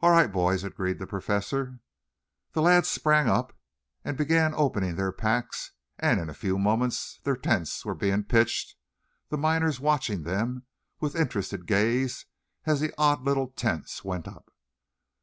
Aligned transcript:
"All 0.00 0.10
right, 0.12 0.32
boys," 0.32 0.64
agreed 0.64 0.98
the 0.98 1.06
Professor. 1.06 1.80
The 2.52 2.62
lads 2.62 2.88
sprang 2.88 3.28
up 3.28 3.52
and 4.02 4.16
began 4.16 4.54
opening 4.54 4.96
their 4.96 5.12
packs, 5.12 5.72
and 5.98 6.18
in 6.18 6.30
a 6.30 6.40
few 6.40 6.56
moments 6.58 7.20
their 7.24 7.36
tents 7.36 7.84
were 7.84 7.94
being 7.94 8.24
pitched, 8.24 8.74
the 9.28 9.36
miners 9.36 9.78
watching 9.78 10.22
them 10.22 10.62
with 10.98 11.14
interested 11.14 11.66
gaze 11.66 12.24
as 12.64 12.80
the 12.80 12.94
odd 12.96 13.20
little 13.20 13.48
tents 13.48 14.02
went 14.02 14.26
up. 14.26 14.50